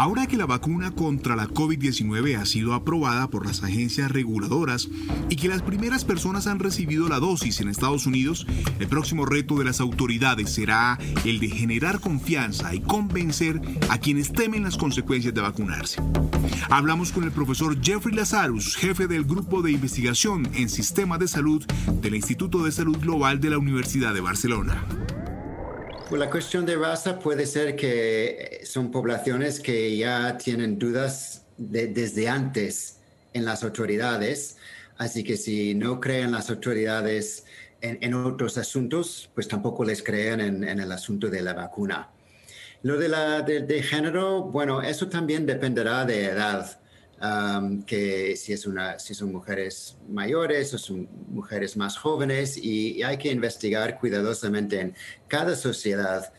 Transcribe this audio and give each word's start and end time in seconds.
Ahora 0.00 0.26
que 0.26 0.38
la 0.38 0.46
vacuna 0.46 0.92
contra 0.92 1.36
la 1.36 1.46
COVID-19 1.46 2.38
ha 2.38 2.46
sido 2.46 2.72
aprobada 2.72 3.28
por 3.28 3.44
las 3.44 3.62
agencias 3.62 4.10
reguladoras 4.10 4.88
y 5.28 5.36
que 5.36 5.46
las 5.46 5.60
primeras 5.60 6.06
personas 6.06 6.46
han 6.46 6.58
recibido 6.58 7.06
la 7.06 7.20
dosis 7.20 7.60
en 7.60 7.68
Estados 7.68 8.06
Unidos, 8.06 8.46
el 8.78 8.88
próximo 8.88 9.26
reto 9.26 9.56
de 9.56 9.66
las 9.66 9.78
autoridades 9.78 10.54
será 10.54 10.98
el 11.26 11.38
de 11.38 11.50
generar 11.50 12.00
confianza 12.00 12.74
y 12.74 12.80
convencer 12.80 13.60
a 13.90 13.98
quienes 13.98 14.32
temen 14.32 14.62
las 14.62 14.78
consecuencias 14.78 15.34
de 15.34 15.42
vacunarse. 15.42 16.00
Hablamos 16.70 17.12
con 17.12 17.24
el 17.24 17.30
profesor 17.30 17.78
Jeffrey 17.82 18.14
Lazarus, 18.14 18.76
jefe 18.76 19.06
del 19.06 19.24
grupo 19.24 19.60
de 19.60 19.72
investigación 19.72 20.48
en 20.54 20.70
sistemas 20.70 21.18
de 21.18 21.28
salud 21.28 21.62
del 22.00 22.14
Instituto 22.14 22.64
de 22.64 22.72
Salud 22.72 22.96
Global 22.96 23.38
de 23.38 23.50
la 23.50 23.58
Universidad 23.58 24.14
de 24.14 24.22
Barcelona. 24.22 24.82
Pues 26.10 26.18
la 26.18 26.28
cuestión 26.28 26.66
de 26.66 26.74
raza 26.74 27.20
puede 27.20 27.46
ser 27.46 27.76
que 27.76 28.62
son 28.64 28.90
poblaciones 28.90 29.60
que 29.60 29.96
ya 29.96 30.36
tienen 30.38 30.76
dudas 30.76 31.44
desde 31.56 32.28
antes 32.28 32.96
en 33.32 33.44
las 33.44 33.62
autoridades, 33.62 34.56
así 34.98 35.22
que 35.22 35.36
si 35.36 35.72
no 35.76 36.00
creen 36.00 36.32
las 36.32 36.50
autoridades 36.50 37.44
en, 37.80 38.12
otros 38.12 38.58
asuntos, 38.58 39.30
pues 39.36 39.46
tampoco 39.46 39.84
les 39.84 40.02
creen 40.02 40.40
en, 40.40 40.80
el 40.80 40.90
asunto 40.90 41.28
de 41.28 41.42
la 41.42 41.54
vacuna. 41.54 42.08
Lo 42.82 42.98
de, 42.98 43.08
la, 43.08 43.42
de 43.42 43.82
género, 43.84 44.42
bueno, 44.42 44.82
eso 44.82 45.08
también 45.08 45.46
dependerá 45.46 46.04
de 46.04 46.24
edad 46.24 46.79
que 47.86 48.34
si, 48.36 48.52
es 48.54 48.66
una, 48.66 48.98
si 48.98 49.14
son 49.14 49.30
mujeres 49.30 49.98
mayores 50.08 50.72
o 50.72 50.78
son 50.78 51.06
mujeres 51.28 51.76
más 51.76 51.98
jóvenes 51.98 52.56
y, 52.56 53.02
hay 53.02 53.18
que 53.18 53.30
investigar 53.30 53.98
cuidadosamente 53.98 54.80
en 54.80 54.94
cada 55.28 55.54
sociedad 55.54 56.32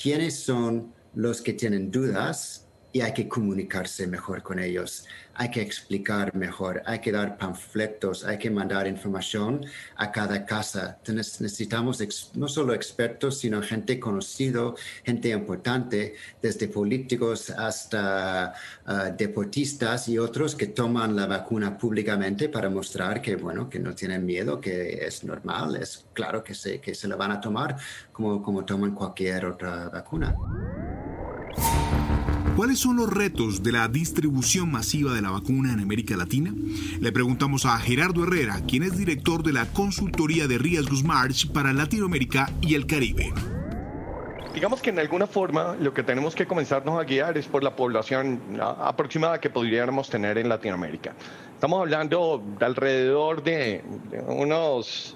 quiénes 0.00 0.38
son 0.38 0.92
los 1.14 1.40
que 1.40 1.54
tienen 1.54 1.90
dudas 1.90 2.65
y 2.92 3.00
hay 3.00 3.12
que 3.12 3.28
comunicarse 3.28 4.06
mejor 4.06 4.42
con 4.42 4.58
ellos, 4.58 5.06
hay 5.34 5.50
que 5.50 5.60
explicar 5.60 6.34
mejor, 6.34 6.82
hay 6.86 7.00
que 7.00 7.12
dar 7.12 7.36
panfletos, 7.36 8.24
hay 8.24 8.38
que 8.38 8.50
mandar 8.50 8.86
información 8.86 9.64
a 9.96 10.10
cada 10.10 10.46
casa. 10.46 10.98
necesitamos 11.06 12.02
no 12.34 12.48
solo 12.48 12.72
expertos, 12.72 13.38
sino 13.38 13.60
gente 13.62 14.00
conocido, 14.00 14.76
gente 15.04 15.28
importante, 15.28 16.14
desde 16.40 16.68
políticos 16.68 17.50
hasta 17.50 18.54
ah, 18.86 19.10
deportistas 19.16 20.08
y 20.08 20.18
otros 20.18 20.54
que 20.54 20.68
toman 20.68 21.14
la 21.14 21.26
vacuna 21.26 21.76
públicamente 21.76 22.48
para 22.48 22.70
mostrar 22.70 23.20
que, 23.20 23.36
bueno, 23.36 23.68
que 23.68 23.78
no 23.78 23.94
tienen 23.94 24.24
miedo, 24.24 24.60
que 24.60 25.04
es 25.06 25.22
normal, 25.24 25.76
es 25.76 26.06
claro 26.14 26.42
que 26.42 26.54
se, 26.54 26.80
que 26.80 26.94
se 26.94 27.08
la 27.08 27.16
van 27.16 27.32
a 27.32 27.40
tomar 27.40 27.76
como, 28.12 28.42
como 28.42 28.64
toman 28.64 28.94
cualquier 28.94 29.44
otra 29.46 29.90
vacuna. 29.90 30.34
¿Cuáles 32.56 32.78
son 32.78 32.96
los 32.96 33.12
retos 33.12 33.62
de 33.62 33.70
la 33.70 33.86
distribución 33.86 34.72
masiva 34.72 35.12
de 35.12 35.20
la 35.20 35.30
vacuna 35.30 35.74
en 35.74 35.80
América 35.80 36.16
Latina? 36.16 36.54
Le 36.98 37.12
preguntamos 37.12 37.66
a 37.66 37.76
Gerardo 37.76 38.24
Herrera, 38.24 38.62
quien 38.66 38.82
es 38.82 38.96
director 38.96 39.42
de 39.42 39.52
la 39.52 39.66
consultoría 39.66 40.46
de 40.48 40.56
riesgos 40.56 41.04
March 41.04 41.52
para 41.52 41.74
Latinoamérica 41.74 42.50
y 42.62 42.74
el 42.74 42.86
Caribe. 42.86 43.30
Digamos 44.54 44.80
que 44.80 44.88
en 44.88 44.98
alguna 44.98 45.26
forma 45.26 45.76
lo 45.78 45.92
que 45.92 46.02
tenemos 46.02 46.34
que 46.34 46.46
comenzarnos 46.46 46.98
a 46.98 47.04
guiar 47.04 47.36
es 47.36 47.46
por 47.46 47.62
la 47.62 47.76
población 47.76 48.40
aproximada 48.58 49.38
que 49.38 49.50
podríamos 49.50 50.08
tener 50.08 50.38
en 50.38 50.48
Latinoamérica. 50.48 51.12
Estamos 51.52 51.82
hablando 51.82 52.42
de 52.58 52.64
alrededor 52.64 53.42
de 53.42 53.84
unos 54.28 55.14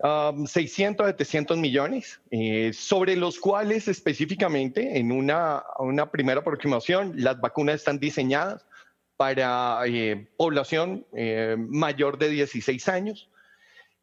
600 0.00 1.06
a 1.06 1.10
700 1.10 1.58
millones, 1.58 2.20
eh, 2.30 2.72
sobre 2.72 3.16
los 3.16 3.38
cuales 3.38 3.88
específicamente 3.88 4.98
en 4.98 5.10
una, 5.10 5.64
una, 5.78 6.10
primera 6.10 6.40
aproximación 6.40 7.14
las 7.16 7.40
vacunas 7.40 7.76
están 7.76 7.98
diseñadas 7.98 8.64
para 9.16 9.80
eh, 9.86 10.28
población 10.36 11.04
eh, 11.16 11.56
mayor 11.58 12.18
de 12.18 12.28
16 12.28 12.88
años 12.88 13.28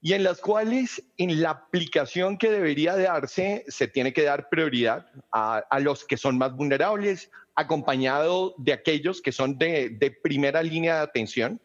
y 0.01 0.13
en 0.13 0.23
las 0.23 0.41
cuales 0.41 1.01
en 1.17 1.41
la 1.41 1.51
aplicación 1.51 2.37
que 2.37 2.51
debería 2.51 2.97
darse 2.97 3.63
se 3.67 3.87
tiene 3.87 4.11
que 4.11 4.23
dar 4.23 4.49
prioridad 4.49 5.07
a, 5.31 5.79
los 5.79 6.03
que 6.03 6.17
son 6.17 6.37
más 6.37 6.53
vulnerables, 6.53 7.31
acompañado 7.55 8.53
de 8.57 8.73
aquellos 8.73 9.21
que 9.21 9.31
son 9.31 9.57
de 9.57 10.19
primera 10.21 10.61
línea 10.61 10.97
de 10.97 11.01
atención 11.01 11.59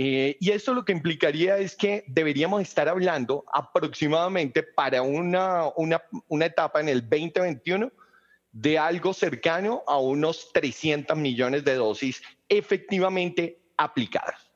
eh, 0.00 0.36
y 0.38 0.52
esto 0.52 0.74
lo 0.74 0.84
que 0.84 0.92
implicaría 0.92 1.58
es 1.58 1.74
que 1.74 2.04
deberíamos 2.06 2.62
estar 2.62 2.88
hablando 2.88 3.44
aproximadamente 3.52 4.62
para 4.62 5.02
una, 5.02 5.72
una, 5.74 6.00
una 6.28 6.46
etapa 6.46 6.80
en 6.80 6.88
el 6.88 7.00
2021 7.00 7.90
de 8.52 8.78
algo 8.78 9.12
cercano 9.12 9.82
a 9.88 9.98
unos 9.98 10.52
300 10.52 11.18
millones 11.18 11.64
de 11.64 11.74
dosis 11.74 12.22
efectivamente 12.48 13.60
aplicadas. 13.76 14.52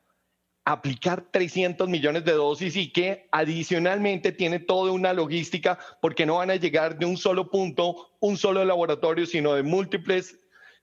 Aplicar 0.63 1.25
300 1.29 1.89
millones 1.89 2.23
de 2.23 2.31
dosis 2.31 2.77
y 2.77 2.93
que 2.93 3.27
adicionalmente 3.33 4.31
tiene 4.31 4.59
toda 4.59 4.93
una 4.93 5.11
logística 5.11 5.77
porque 6.01 6.25
no 6.25 6.37
van 6.37 6.51
a 6.51 6.55
llegar 6.55 6.97
de 6.97 7.05
un 7.05 7.17
solo 7.17 7.49
punto, 7.49 8.15
un 8.21 8.37
solo 8.37 8.63
laboratorio, 8.63 9.25
sino 9.25 9.55
de 9.55 9.63
múltiples 9.63 10.39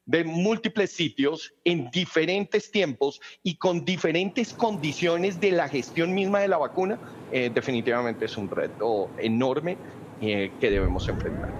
de 0.07 0.25
múltiples 0.25 0.91
sitios 0.91 1.55
en 1.65 1.91
diferentes 1.91 2.71
tiempos 2.71 3.21
y 3.43 3.57
con 3.57 3.85
diferentes 3.85 4.53
condiciones 4.53 5.41
de 5.41 5.53
la 5.53 5.69
gestión 5.69 6.15
misma 6.15 6.41
de 6.41 6.49
la 6.49 6.59
vacuna, 6.59 6.99
eh, 7.33 7.51
definitivamente 7.53 8.25
es 8.25 8.37
un 8.37 8.51
reto 8.51 9.11
enorme 9.19 9.77
eh, 10.21 10.51
que 10.61 10.71
debemos 10.71 11.09
enfrentar. 11.09 11.51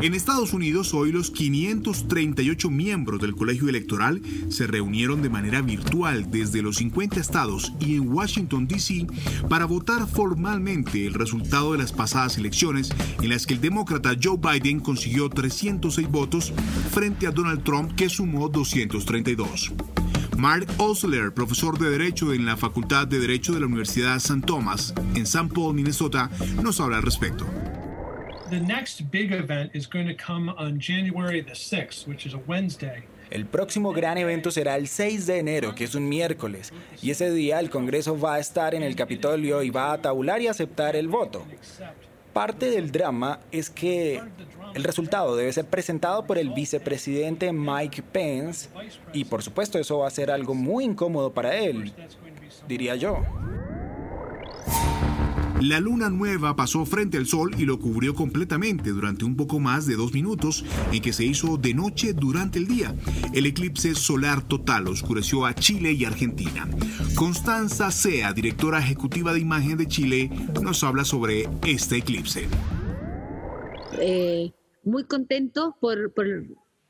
En 0.00 0.14
Estados 0.14 0.52
Unidos, 0.52 0.94
hoy 0.94 1.10
los 1.10 1.32
538 1.32 2.70
miembros 2.70 3.20
del 3.20 3.34
colegio 3.34 3.68
electoral 3.68 4.22
se 4.48 4.68
reunieron 4.68 5.22
de 5.22 5.28
manera 5.28 5.60
virtual 5.60 6.30
desde 6.30 6.62
los 6.62 6.76
50 6.76 7.18
estados 7.18 7.72
y 7.80 7.96
en 7.96 8.08
Washington, 8.08 8.68
D.C. 8.68 9.08
para 9.48 9.64
votar 9.64 10.06
formalmente 10.06 11.04
el 11.04 11.14
resultado 11.14 11.72
de 11.72 11.78
las 11.78 11.92
pasadas 11.92 12.38
elecciones 12.38 12.90
en 13.20 13.30
las 13.30 13.44
que 13.44 13.54
el 13.54 13.60
demócrata 13.60 14.14
Joe 14.22 14.38
Biden 14.38 14.78
consiguió 14.78 15.28
306 15.28 16.08
votos 16.08 16.52
frente 16.92 17.26
a 17.26 17.32
Donald 17.32 17.64
Trump 17.64 17.96
que 17.96 18.08
sumó 18.08 18.48
232. 18.48 19.72
Mark 20.36 20.68
Osler, 20.76 21.34
profesor 21.34 21.76
de 21.76 21.90
Derecho 21.90 22.32
en 22.32 22.46
la 22.46 22.56
Facultad 22.56 23.08
de 23.08 23.18
Derecho 23.18 23.52
de 23.52 23.58
la 23.58 23.66
Universidad 23.66 24.14
St. 24.14 24.42
Thomas 24.46 24.94
en 25.16 25.22
St. 25.22 25.48
Paul, 25.52 25.74
Minnesota, 25.74 26.30
nos 26.62 26.80
habla 26.80 26.98
al 26.98 27.02
respecto. 27.02 27.44
El 33.30 33.44
próximo 33.44 33.92
gran 33.92 34.16
evento 34.16 34.50
será 34.50 34.76
el 34.76 34.88
6 34.88 35.26
de 35.26 35.38
enero, 35.38 35.74
que 35.74 35.84
es 35.84 35.94
un 35.94 36.08
miércoles, 36.08 36.72
y 37.02 37.10
ese 37.10 37.30
día 37.30 37.60
el 37.60 37.68
Congreso 37.68 38.18
va 38.18 38.36
a 38.36 38.38
estar 38.38 38.74
en 38.74 38.82
el 38.82 38.96
Capitolio 38.96 39.62
y 39.62 39.70
va 39.70 39.92
a 39.92 40.00
tabular 40.00 40.40
y 40.40 40.46
aceptar 40.46 40.96
el 40.96 41.08
voto. 41.08 41.44
Parte 42.32 42.70
del 42.70 42.90
drama 42.90 43.40
es 43.50 43.68
que 43.68 44.22
el 44.74 44.84
resultado 44.84 45.36
debe 45.36 45.52
ser 45.52 45.66
presentado 45.66 46.24
por 46.24 46.38
el 46.38 46.50
vicepresidente 46.50 47.52
Mike 47.52 48.02
Pence 48.02 48.68
y 49.12 49.24
por 49.24 49.42
supuesto 49.42 49.78
eso 49.78 49.98
va 49.98 50.08
a 50.08 50.10
ser 50.10 50.30
algo 50.30 50.54
muy 50.54 50.84
incómodo 50.84 51.32
para 51.32 51.56
él, 51.56 51.92
diría 52.66 52.96
yo. 52.96 53.22
La 55.60 55.80
luna 55.80 56.08
nueva 56.08 56.54
pasó 56.54 56.86
frente 56.86 57.16
al 57.16 57.26
sol 57.26 57.50
y 57.58 57.64
lo 57.64 57.80
cubrió 57.80 58.14
completamente 58.14 58.90
durante 58.90 59.24
un 59.24 59.36
poco 59.36 59.58
más 59.58 59.86
de 59.86 59.96
dos 59.96 60.12
minutos 60.14 60.64
en 60.92 61.02
que 61.02 61.12
se 61.12 61.24
hizo 61.24 61.56
de 61.56 61.74
noche 61.74 62.12
durante 62.12 62.60
el 62.60 62.68
día. 62.68 62.94
El 63.34 63.44
eclipse 63.44 63.96
solar 63.96 64.46
total 64.46 64.86
oscureció 64.86 65.44
a 65.46 65.54
Chile 65.54 65.92
y 65.92 66.04
Argentina. 66.04 66.68
Constanza 67.16 67.90
Sea, 67.90 68.32
directora 68.32 68.78
ejecutiva 68.78 69.32
de 69.32 69.40
imagen 69.40 69.76
de 69.78 69.88
Chile, 69.88 70.30
nos 70.62 70.84
habla 70.84 71.04
sobre 71.04 71.48
este 71.66 71.96
eclipse. 71.96 72.46
Eh, 74.00 74.52
muy 74.84 75.04
contentos 75.04 75.74
por, 75.80 76.14
por, 76.14 76.26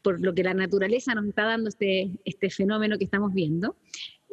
por, 0.03 0.21
lo 0.21 0.35
que 0.35 0.43
la 0.43 0.53
naturaleza 0.53 1.15
nos 1.15 1.25
está 1.25 1.45
dando 1.45 1.71
este, 1.71 2.11
este 2.27 2.51
fenómeno 2.51 2.99
que 2.99 3.05
estamos 3.05 3.33
viendo. 3.33 3.77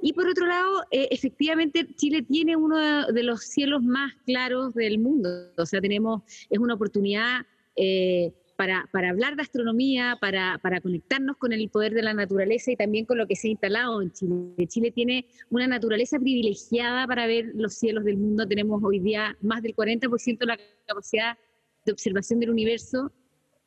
Y 0.01 0.13
por 0.13 0.27
otro 0.27 0.45
lado, 0.45 0.83
eh, 0.91 1.07
efectivamente, 1.11 1.87
Chile 1.95 2.21
tiene 2.21 2.55
uno 2.55 3.07
de 3.07 3.23
los 3.23 3.41
cielos 3.41 3.81
más 3.81 4.13
claros 4.25 4.73
del 4.73 4.99
mundo. 4.99 5.29
O 5.57 5.65
sea, 5.65 5.81
tenemos, 5.81 6.21
es 6.49 6.59
una 6.59 6.73
oportunidad 6.73 7.45
eh, 7.75 8.33
para, 8.57 8.87
para, 8.91 9.09
hablar 9.09 9.35
de 9.35 9.41
astronomía, 9.41 10.17
para, 10.19 10.59
para, 10.61 10.79
conectarnos 10.79 11.37
con 11.37 11.53
el 11.53 11.69
poder 11.69 11.93
de 11.93 12.03
la 12.03 12.13
naturaleza 12.13 12.71
y 12.71 12.75
también 12.75 13.05
con 13.05 13.17
lo 13.17 13.27
que 13.27 13.35
se 13.35 13.47
ha 13.47 13.51
instalado 13.51 14.01
en 14.01 14.11
Chile. 14.11 14.67
Chile 14.67 14.91
tiene 14.91 15.25
una 15.49 15.67
naturaleza 15.67 16.19
privilegiada 16.19 17.07
para 17.07 17.27
ver 17.27 17.51
los 17.53 17.73
cielos 17.73 18.03
del 18.05 18.17
mundo. 18.17 18.47
Tenemos 18.47 18.81
hoy 18.83 18.99
día 18.99 19.37
más 19.41 19.61
del 19.61 19.75
40% 19.75 20.37
de 20.37 20.45
la 20.45 20.57
capacidad 20.85 21.37
de 21.85 21.91
observación 21.91 22.39
del 22.39 22.49
universo. 22.49 23.11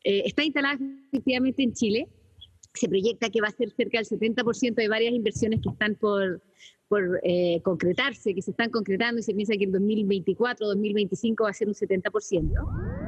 Eh, 0.04 0.22
está 0.24 0.44
instalada 0.44 0.78
efectivamente 1.10 1.62
en 1.62 1.72
Chile 1.72 2.08
se 2.78 2.88
proyecta 2.88 3.30
que 3.30 3.40
va 3.40 3.48
a 3.48 3.52
ser 3.52 3.70
cerca 3.70 3.98
del 3.98 4.06
70% 4.06 4.74
de 4.74 4.88
varias 4.88 5.12
inversiones 5.12 5.60
que 5.62 5.70
están 5.70 5.94
por, 5.94 6.40
por 6.88 7.20
eh, 7.22 7.60
concretarse, 7.62 8.34
que 8.34 8.42
se 8.42 8.52
están 8.52 8.70
concretando 8.70 9.20
y 9.20 9.22
se 9.22 9.34
piensa 9.34 9.54
que 9.56 9.64
en 9.64 9.72
2024 9.72 10.66
2025 10.66 11.44
va 11.44 11.50
a 11.50 11.54
ser 11.54 11.68
un 11.68 11.74
70%. 11.74 13.07